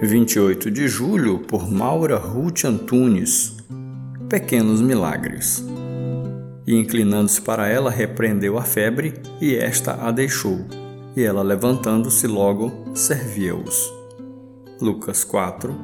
[0.00, 3.56] Vinte e oito de julho por Maura Ruth Antunes.
[4.28, 5.64] Pequenos milagres.
[6.66, 10.64] E inclinando-se para ela, repreendeu a febre, e esta a deixou.
[11.16, 13.92] E ela, levantando-se logo, servia-os.
[14.80, 15.76] Lucas 4,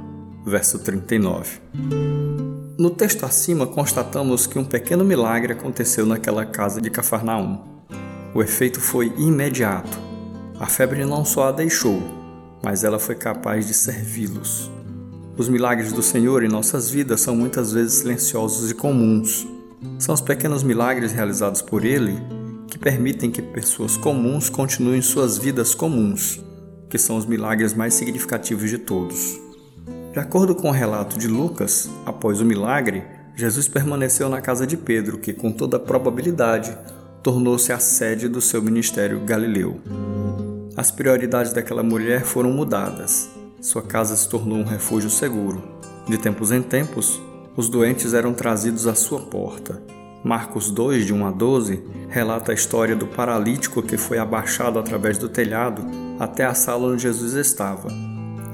[0.45, 2.46] verso 39.
[2.79, 7.59] No texto acima, constatamos que um pequeno milagre aconteceu naquela casa de Cafarnaum.
[8.35, 9.99] O efeito foi imediato.
[10.61, 12.03] A febre não só a deixou,
[12.63, 14.71] mas ela foi capaz de servi-los.
[15.39, 19.47] Os milagres do Senhor em nossas vidas são muitas vezes silenciosos e comuns.
[19.99, 22.15] São os pequenos milagres realizados por Ele
[22.69, 26.45] que permitem que pessoas comuns continuem suas vidas comuns,
[26.91, 29.46] que são os milagres mais significativos de todos.
[30.17, 34.75] De acordo com o relato de Lucas, após o milagre, Jesus permaneceu na casa de
[34.75, 36.75] Pedro, que com toda probabilidade
[37.23, 39.79] tornou-se a sede do seu ministério galileu.
[40.75, 43.29] As prioridades daquela mulher foram mudadas.
[43.61, 45.63] Sua casa se tornou um refúgio seguro.
[46.09, 47.21] De tempos em tempos,
[47.55, 49.83] os doentes eram trazidos à sua porta.
[50.25, 55.19] Marcos 2, de 1 a 12, relata a história do paralítico que foi abaixado através
[55.19, 55.85] do telhado
[56.19, 58.06] até a sala onde Jesus estava.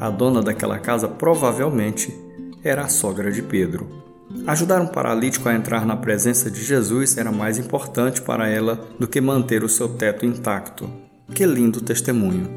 [0.03, 2.13] A dona daquela casa provavelmente
[2.65, 3.87] era a sogra de Pedro.
[4.49, 9.07] Ajudar um paralítico a entrar na presença de Jesus era mais importante para ela do
[9.07, 10.91] que manter o seu teto intacto.
[11.33, 12.51] Que lindo testemunho!